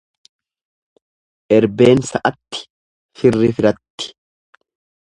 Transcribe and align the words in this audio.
Erbeen 1.57 2.01
sa'atti 2.09 2.65
firri 3.21 3.55
firatti. 3.61 4.13